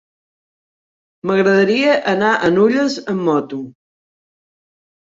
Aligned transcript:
M'agradaria 1.31 1.93
anar 2.15 2.33
a 2.33 2.51
Nulles 2.57 2.99
amb 3.17 3.25
moto. 3.31 3.63